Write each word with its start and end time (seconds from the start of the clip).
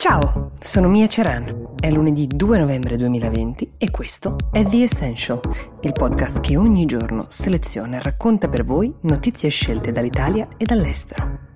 Ciao, 0.00 0.52
sono 0.60 0.88
Mia 0.88 1.06
Ceran. 1.08 1.74
È 1.78 1.90
lunedì 1.90 2.26
2 2.26 2.56
novembre 2.56 2.96
2020 2.96 3.72
e 3.76 3.90
questo 3.90 4.36
è 4.50 4.64
The 4.64 4.84
Essential, 4.84 5.40
il 5.82 5.92
podcast 5.92 6.40
che 6.40 6.56
ogni 6.56 6.86
giorno 6.86 7.26
seleziona 7.28 7.98
e 7.98 8.02
racconta 8.02 8.48
per 8.48 8.64
voi 8.64 8.90
notizie 9.02 9.50
scelte 9.50 9.92
dall'Italia 9.92 10.48
e 10.56 10.64
dall'estero. 10.64 11.49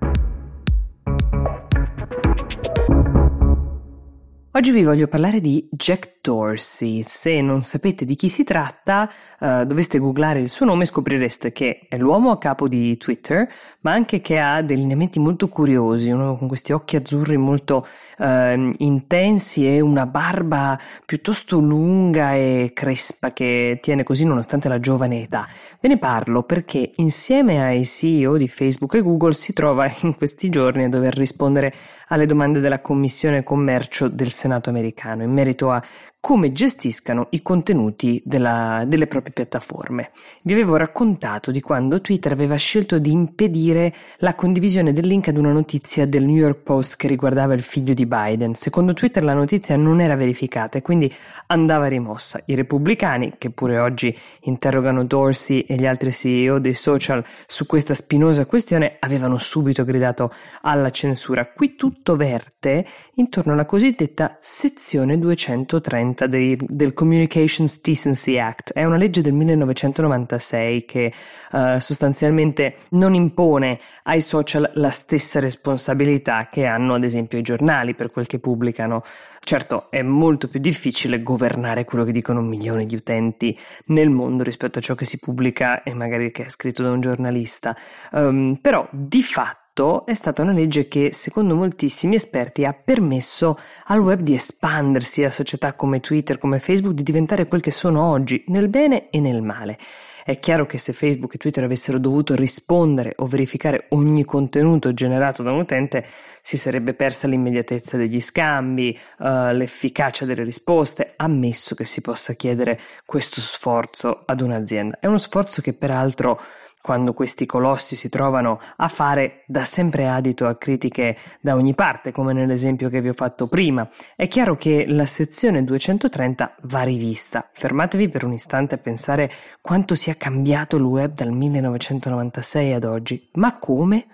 Oggi 4.55 4.71
vi 4.71 4.83
voglio 4.83 5.07
parlare 5.07 5.41
di 5.41 5.67
Jack 5.69 6.19
Dorsey. 6.21 7.03
Se 7.03 7.41
non 7.41 7.61
sapete 7.61 8.05
di 8.05 8.15
chi 8.15 8.29
si 8.29 8.45
tratta, 8.45 9.11
uh, 9.41 9.65
doveste 9.65 9.99
googlare 9.99 10.39
il 10.39 10.47
suo 10.47 10.65
nome 10.65 10.83
e 10.83 10.87
scoprireste 10.87 11.51
che 11.51 11.85
è 11.89 11.97
l'uomo 11.97 12.31
a 12.31 12.37
capo 12.37 12.69
di 12.69 12.95
Twitter, 12.95 13.45
ma 13.81 13.91
anche 13.91 14.21
che 14.21 14.39
ha 14.39 14.61
dei 14.61 14.77
lineamenti 14.77 15.19
molto 15.19 15.49
curiosi, 15.49 16.09
uno 16.09 16.37
con 16.37 16.47
questi 16.47 16.71
occhi 16.71 16.95
azzurri 16.95 17.35
molto 17.35 17.85
uh, 18.17 18.73
intensi 18.77 19.67
e 19.67 19.81
una 19.81 20.05
barba 20.05 20.79
piuttosto 21.05 21.59
lunga 21.59 22.33
e 22.33 22.71
crespa 22.73 23.33
che 23.33 23.79
tiene 23.81 24.03
così 24.03 24.23
nonostante 24.23 24.69
la 24.69 24.79
giovane 24.79 25.21
età. 25.23 25.45
Ve 25.81 25.89
ne 25.89 25.97
parlo 25.97 26.43
perché 26.43 26.93
insieme 26.95 27.61
ai 27.61 27.83
CEO 27.83 28.37
di 28.37 28.47
Facebook 28.47 28.93
e 28.93 29.01
Google 29.01 29.33
si 29.33 29.51
trova 29.51 29.85
in 30.03 30.15
questi 30.15 30.47
giorni 30.47 30.85
a 30.85 30.89
dover 30.89 31.13
rispondere 31.13 31.73
alle 32.07 32.25
domande 32.25 32.59
della 32.59 32.79
Commissione 32.79 33.43
Commercio 33.43 34.07
del 34.07 34.29
Senato 34.29 34.44
americano. 34.69 35.23
In 35.23 35.31
merito 35.31 35.71
a 35.71 35.81
come 36.25 36.51
gestiscano 36.51 37.27
i 37.29 37.43
contenuti 37.43 38.19
della, 38.25 38.83
delle 38.87 39.05
proprie 39.05 39.31
piattaforme. 39.31 40.09
Vi 40.41 40.53
avevo 40.53 40.75
raccontato 40.75 41.51
di 41.51 41.61
quando 41.61 42.01
Twitter 42.01 42.31
aveva 42.31 42.55
scelto 42.55 42.97
di 42.97 43.11
impedire 43.11 43.93
la 44.17 44.33
condivisione 44.33 44.91
del 44.91 45.05
link 45.05 45.27
ad 45.27 45.37
una 45.37 45.51
notizia 45.51 46.07
del 46.07 46.25
New 46.25 46.35
York 46.35 46.63
Post 46.63 46.95
che 46.95 47.07
riguardava 47.07 47.53
il 47.53 47.61
figlio 47.61 47.93
di 47.93 48.07
Biden. 48.07 48.55
Secondo 48.55 48.93
Twitter 48.93 49.23
la 49.23 49.35
notizia 49.35 49.77
non 49.77 50.01
era 50.01 50.15
verificata 50.15 50.79
e 50.79 50.81
quindi 50.81 51.13
andava 51.45 51.85
rimossa. 51.85 52.41
I 52.47 52.55
repubblicani, 52.55 53.35
che 53.37 53.51
pure 53.51 53.77
oggi 53.77 54.17
interrogano 54.45 55.03
Dorsey 55.03 55.59
e 55.59 55.75
gli 55.75 55.85
altri 55.85 56.11
CEO 56.11 56.57
dei 56.57 56.73
social 56.73 57.23
su 57.45 57.67
questa 57.67 57.93
spinosa 57.93 58.47
questione, 58.47 58.97
avevano 58.99 59.37
subito 59.37 59.83
gridato 59.83 60.33
alla 60.61 60.89
censura. 60.89 61.45
Qui 61.53 61.75
tutto 61.75 62.15
verte 62.15 62.83
intorno 63.13 63.53
alla 63.53 63.65
cosiddetta 63.65 64.39
sezione 64.41 65.19
230 65.19 66.14
30 66.15 66.27
dei, 66.27 66.57
del 66.61 66.93
Communications 66.93 67.81
Decency 67.81 68.39
Act. 68.39 68.71
È 68.73 68.83
una 68.83 68.95
legge 68.95 69.21
del 69.21 69.33
1996 69.33 70.85
che 70.85 71.13
uh, 71.51 71.77
sostanzialmente 71.77 72.77
non 72.91 73.13
impone 73.13 73.79
ai 74.03 74.21
social 74.21 74.71
la 74.75 74.89
stessa 74.89 75.39
responsabilità 75.39 76.47
che 76.49 76.65
hanno 76.65 76.95
ad 76.95 77.03
esempio 77.03 77.37
i 77.37 77.43
giornali 77.43 77.93
per 77.93 78.09
quel 78.09 78.25
che 78.25 78.39
pubblicano. 78.39 79.03
Certo, 79.39 79.91
è 79.91 80.01
molto 80.01 80.47
più 80.47 80.59
difficile 80.59 81.21
governare 81.21 81.85
quello 81.85 82.03
che 82.03 82.11
dicono 82.11 82.41
milioni 82.41 82.85
di 82.85 82.95
utenti 82.95 83.57
nel 83.87 84.09
mondo 84.09 84.41
rispetto 84.41 84.79
a 84.79 84.81
ciò 84.81 84.95
che 84.95 85.05
si 85.05 85.19
pubblica 85.19 85.83
e 85.83 85.93
magari 85.93 86.31
che 86.31 86.45
è 86.45 86.49
scritto 86.49 86.81
da 86.81 86.91
un 86.91 87.01
giornalista, 87.01 87.75
um, 88.11 88.57
però 88.59 88.87
di 88.91 89.21
fatto 89.21 89.64
è 90.05 90.13
stata 90.13 90.41
una 90.41 90.53
legge 90.53 90.87
che, 90.87 91.11
secondo 91.11 91.53
moltissimi 91.53 92.15
esperti, 92.15 92.63
ha 92.63 92.73
permesso 92.73 93.59
al 93.87 93.99
web 93.99 94.21
di 94.21 94.33
espandersi 94.33 95.25
a 95.25 95.29
società 95.29 95.73
come 95.73 95.99
Twitter, 95.99 96.37
come 96.37 96.59
Facebook, 96.59 96.93
di 96.93 97.03
diventare 97.03 97.45
quel 97.45 97.59
che 97.59 97.71
sono 97.71 98.01
oggi, 98.01 98.45
nel 98.47 98.69
bene 98.69 99.09
e 99.09 99.19
nel 99.19 99.41
male. 99.41 99.77
È 100.23 100.39
chiaro 100.39 100.65
che 100.65 100.77
se 100.77 100.93
Facebook 100.93 101.35
e 101.35 101.37
Twitter 101.37 101.65
avessero 101.65 101.99
dovuto 101.99 102.35
rispondere 102.35 103.15
o 103.17 103.25
verificare 103.25 103.87
ogni 103.89 104.23
contenuto 104.23 104.93
generato 104.93 105.43
da 105.43 105.51
un 105.51 105.59
utente, 105.59 106.05
si 106.41 106.55
sarebbe 106.55 106.93
persa 106.93 107.27
l'immediatezza 107.27 107.97
degli 107.97 108.21
scambi, 108.21 108.97
uh, 109.17 109.51
l'efficacia 109.51 110.23
delle 110.23 110.43
risposte, 110.43 111.13
ammesso 111.17 111.75
che 111.75 111.83
si 111.83 111.99
possa 111.99 112.31
chiedere 112.31 112.79
questo 113.05 113.41
sforzo 113.41 114.23
ad 114.25 114.39
un'azienda. 114.39 114.99
È 115.01 115.05
uno 115.07 115.17
sforzo 115.17 115.61
che 115.61 115.73
peraltro 115.73 116.41
quando 116.85 117.13
questi 117.13 117.47
colossi 117.47 117.95
si 117.95 118.09
trovano 118.09 118.59
a 118.75 118.87
fare 118.89 119.43
da 119.47 119.63
sempre 119.63 120.07
adito 120.07 120.45
a 120.45 120.55
critiche 120.55 121.17
da 121.41 121.55
ogni 121.55 121.73
parte, 121.73 122.11
come 122.11 122.31
nell'esempio 122.31 122.89
che 122.89 123.01
vi 123.01 123.09
ho 123.09 123.13
fatto 123.13 123.47
prima. 123.47 123.89
È 124.15 124.27
chiaro 124.27 124.55
che 124.55 124.85
la 124.87 125.07
sezione 125.07 125.63
230 125.63 126.57
va 126.61 126.83
rivista. 126.83 127.49
Fermatevi 127.51 128.07
per 128.07 128.23
un 128.23 128.33
istante 128.33 128.75
a 128.75 128.77
pensare 128.77 129.31
quanto 129.61 129.95
sia 129.95 130.13
cambiato 130.13 130.75
il 130.75 130.83
web 130.83 131.15
dal 131.15 131.31
1996 131.31 132.73
ad 132.73 132.83
oggi. 132.83 133.29
Ma 133.33 133.57
come? 133.57 134.05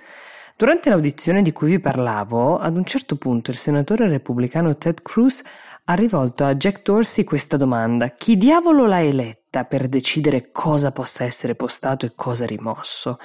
Durante 0.56 0.90
l'audizione 0.90 1.42
di 1.42 1.52
cui 1.52 1.72
vi 1.72 1.80
parlavo, 1.82 2.58
ad 2.58 2.78
un 2.78 2.86
certo 2.86 3.18
punto 3.18 3.52
il 3.52 3.58
senatore 3.58 4.08
repubblicano 4.08 4.78
Ted 4.78 5.02
Cruz 5.02 5.44
ha 5.92 5.94
rivolto 5.94 6.46
a 6.46 6.56
Jack 6.56 6.84
Dorsey 6.84 7.26
questa 7.26 7.58
domanda: 7.58 8.12
Chi 8.12 8.38
diavolo 8.38 8.86
l'ha 8.86 9.02
eletta 9.02 9.66
per 9.66 9.90
decidere 9.90 10.50
cosa 10.52 10.92
possa 10.92 11.26
essere 11.26 11.54
postato 11.56 12.06
e 12.06 12.14
cosa 12.16 12.46
rimosso? 12.46 13.18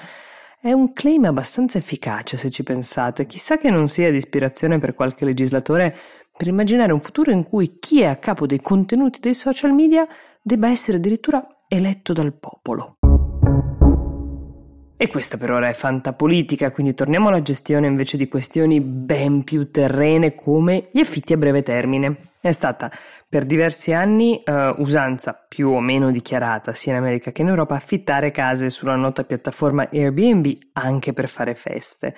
È 0.60 0.72
un 0.72 0.92
claim 0.92 1.26
abbastanza 1.26 1.78
efficace 1.78 2.36
se 2.36 2.50
ci 2.50 2.64
pensate. 2.64 3.26
Chissà 3.26 3.56
che 3.56 3.70
non 3.70 3.86
sia 3.86 4.10
di 4.10 4.16
ispirazione 4.16 4.80
per 4.80 4.94
qualche 4.94 5.24
legislatore 5.24 5.96
per 6.36 6.48
immaginare 6.48 6.92
un 6.92 7.00
futuro 7.00 7.30
in 7.30 7.44
cui 7.44 7.78
chi 7.78 8.00
è 8.00 8.06
a 8.06 8.16
capo 8.16 8.46
dei 8.46 8.60
contenuti 8.60 9.20
dei 9.20 9.34
social 9.34 9.72
media 9.72 10.04
debba 10.42 10.68
essere 10.68 10.96
addirittura 10.96 11.46
eletto 11.68 12.12
dal 12.12 12.36
popolo. 12.36 12.96
E 14.98 15.08
questa 15.08 15.36
per 15.36 15.50
ora 15.50 15.68
è 15.68 15.74
fantapolitica, 15.74 16.70
quindi 16.70 16.94
torniamo 16.94 17.28
alla 17.28 17.42
gestione 17.42 17.86
invece 17.86 18.16
di 18.16 18.28
questioni 18.28 18.80
ben 18.80 19.44
più 19.44 19.70
terrene 19.70 20.34
come 20.34 20.88
gli 20.90 21.00
affitti 21.00 21.34
a 21.34 21.36
breve 21.36 21.62
termine. 21.62 22.30
È 22.40 22.50
stata 22.50 22.90
per 23.28 23.44
diversi 23.44 23.92
anni 23.92 24.42
uh, 24.42 24.80
usanza 24.80 25.44
più 25.46 25.68
o 25.68 25.80
meno 25.80 26.10
dichiarata 26.10 26.72
sia 26.72 26.92
in 26.92 26.98
America 26.98 27.30
che 27.30 27.42
in 27.42 27.48
Europa 27.48 27.74
affittare 27.74 28.30
case 28.30 28.70
sulla 28.70 28.96
nota 28.96 29.24
piattaforma 29.24 29.86
Airbnb 29.92 30.46
anche 30.72 31.12
per 31.12 31.28
fare 31.28 31.54
feste. 31.54 32.14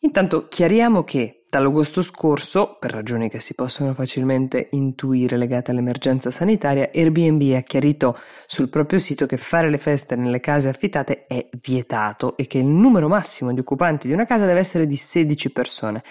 Intanto 0.00 0.48
chiariamo 0.48 1.04
che 1.04 1.41
dall'agosto 1.52 2.00
scorso, 2.00 2.78
per 2.80 2.92
ragioni 2.92 3.28
che 3.28 3.38
si 3.38 3.54
possono 3.54 3.92
facilmente 3.92 4.68
intuire 4.70 5.36
legate 5.36 5.70
all'emergenza 5.70 6.30
sanitaria, 6.30 6.88
Airbnb 6.94 7.54
ha 7.54 7.60
chiarito 7.60 8.18
sul 8.46 8.70
proprio 8.70 8.98
sito 8.98 9.26
che 9.26 9.36
fare 9.36 9.68
le 9.68 9.76
feste 9.76 10.16
nelle 10.16 10.40
case 10.40 10.70
affittate 10.70 11.26
è 11.26 11.50
vietato 11.60 12.38
e 12.38 12.46
che 12.46 12.56
il 12.56 12.64
numero 12.64 13.06
massimo 13.06 13.52
di 13.52 13.60
occupanti 13.60 14.06
di 14.06 14.14
una 14.14 14.24
casa 14.24 14.46
deve 14.46 14.60
essere 14.60 14.86
di 14.86 14.96
16 14.96 15.52
persone, 15.52 16.02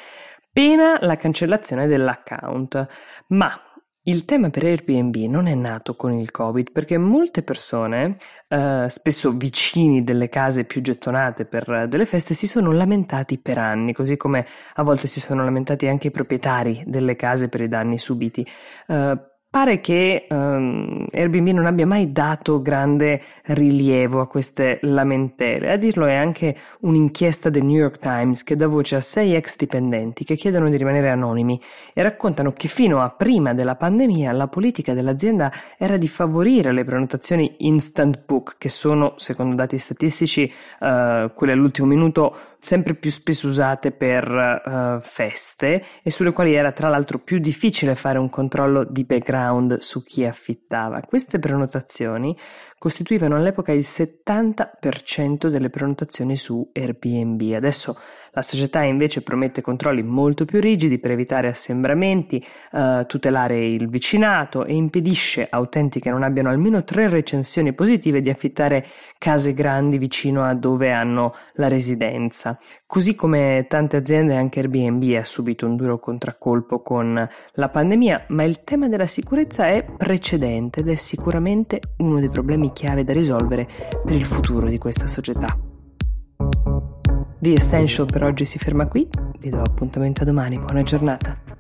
pena 0.53 1.00
la 1.02 1.18
cancellazione 1.18 1.88
dell'account. 1.88 2.88
Ma 3.29 3.59
il 4.04 4.26
tema 4.26 4.50
per 4.50 4.64
Airbnb 4.64 5.16
non 5.30 5.46
è 5.48 5.54
nato 5.54 5.96
con 5.96 6.14
il 6.14 6.32
Covid 6.32 6.72
perché 6.72 6.98
molte 6.98 7.44
persone, 7.44 8.18
eh, 8.48 8.88
spesso 8.90 9.32
vicini 9.32 10.04
delle 10.04 10.28
case 10.28 10.64
più 10.64 10.82
gettonate 10.82 11.46
per 11.46 11.88
delle 11.88 12.06
feste, 12.06 12.34
si 12.34 12.48
sono 12.48 12.72
lamentati 12.72 13.38
per 13.38 13.60
anni, 13.60 13.94
così 13.94 14.18
come 14.18 14.46
a 14.76 14.84
volte 14.84 15.08
si 15.08 15.20
sono 15.20 15.44
lamentati 15.44 15.88
anche 15.88 16.08
i 16.08 16.12
proprietari 16.12 16.84
delle 16.88 17.16
case 17.16 17.48
per 17.48 17.62
i 17.62 17.68
danni 17.68 17.98
subiti. 18.00 18.46
Eh, 18.88 19.31
Pare 19.52 19.82
che 19.82 20.28
um, 20.30 21.06
Airbnb 21.12 21.50
non 21.50 21.66
abbia 21.66 21.86
mai 21.86 22.14
dato 22.14 22.62
grande 22.62 23.22
rilievo 23.48 24.22
a 24.22 24.28
queste 24.28 24.80
lamentele. 24.84 25.74
A 25.74 25.76
dirlo 25.76 26.06
è 26.06 26.16
anche 26.16 26.56
un'inchiesta 26.80 27.50
del 27.50 27.66
New 27.66 27.76
York 27.76 27.98
Times 27.98 28.44
che 28.44 28.56
dà 28.56 28.68
voce 28.68 28.96
a 28.96 29.02
sei 29.02 29.36
ex 29.36 29.58
dipendenti 29.58 30.24
che 30.24 30.36
chiedono 30.36 30.70
di 30.70 30.78
rimanere 30.78 31.10
anonimi 31.10 31.62
e 31.92 32.02
raccontano 32.02 32.54
che 32.54 32.70
fino 32.70 33.02
a 33.02 33.10
prima 33.10 33.54
della 33.54 33.76
pandemia 33.76 34.32
la 34.32 34.48
politica 34.48 34.94
dell'azienda 34.94 35.52
era 35.78 35.98
di 35.98 36.08
favorire 36.08 36.72
le 36.72 36.86
prenotazioni 36.86 37.56
instant 37.58 38.22
book, 38.26 38.56
che 38.58 38.70
sono, 38.70 39.16
secondo 39.18 39.56
dati 39.56 39.78
statistici, 39.78 40.50
uh, 40.80 41.30
quelle 41.34 41.52
all'ultimo 41.52 41.88
minuto 41.88 42.34
sempre 42.58 42.94
più 42.94 43.10
spesso 43.10 43.48
usate 43.48 43.92
per 43.92 44.30
uh, 44.30 45.02
feste 45.02 45.84
e 46.04 46.09
sulle 46.09 46.32
quali 46.32 46.54
era 46.54 46.72
tra 46.72 46.88
l'altro 46.90 47.18
più 47.18 47.40
difficile 47.40 47.96
fare 47.96 48.20
un 48.20 48.30
controllo 48.30 48.84
di 48.84 49.04
background 49.04 49.40
su 49.79 50.03
chi 50.03 50.26
affittava. 50.26 51.02
Queste 51.02 51.40
prenotazioni 51.40 52.35
costituivano 52.82 53.35
all'epoca 53.35 53.72
il 53.72 53.85
70% 53.88 55.47
delle 55.47 55.70
prenotazioni 55.70 56.35
su 56.35 56.67
Airbnb. 56.73 57.53
Adesso 57.53 57.96
la 58.34 58.41
società 58.41 58.82
invece 58.82 59.22
promette 59.22 59.61
controlli 59.61 60.02
molto 60.03 60.46
più 60.46 60.59
rigidi 60.59 60.99
per 60.99 61.11
evitare 61.11 61.49
assembramenti, 61.49 62.43
eh, 62.72 63.03
tutelare 63.05 63.67
il 63.67 63.90
vicinato 63.90 64.64
e 64.66 64.73
impedisce 64.73 65.47
a 65.49 65.59
utenti 65.59 65.99
che 65.99 66.09
non 66.09 66.23
abbiano 66.23 66.49
almeno 66.49 66.84
tre 66.84 67.09
recensioni 67.09 67.73
positive 67.73 68.22
di 68.22 68.29
affittare 68.29 68.85
case 69.17 69.53
grandi 69.53 69.97
vicino 69.97 70.44
a 70.44 70.55
dove 70.55 70.91
hanno 70.91 71.35
la 71.55 71.67
residenza. 71.67 72.58
Così 72.87 73.16
come 73.16 73.66
tante 73.67 73.97
aziende 73.97 74.35
anche 74.35 74.59
Airbnb 74.59 75.03
ha 75.17 75.23
subito 75.23 75.66
un 75.66 75.76
duro 75.76 75.99
contraccolpo 75.99 76.82
con 76.82 77.29
la 77.53 77.70
pandemia, 77.70 78.26
ma 78.29 78.44
il 78.44 78.64
tema 78.64 78.87
della 78.87 79.05
sicurezza 79.32 79.68
è 79.68 79.86
precedente 79.86 80.82
ed 80.82 80.90
è 80.90 80.96
sicuramente 80.96 81.80
uno 82.00 82.20
dei 82.20 82.28
problemi 82.28 82.74
chiave 82.74 83.06
da 83.06 83.14
risolvere 83.14 83.66
per 84.04 84.14
il 84.14 84.26
futuro 84.26 84.68
di 84.68 84.78
questa 84.78 85.08
società. 85.08 85.58
The 87.40 87.54
Essential 87.54 88.08
per 88.08 88.26
oggi 88.26 88.44
si 88.44 88.60
ferma 88.60 88.88
qui, 88.88 89.08
vi 89.40 89.50
do 89.50 89.62
appuntamento 89.62 90.24
a 90.24 90.26
domani, 90.26 90.58
buona 90.58 90.82
giornata. 90.82 91.51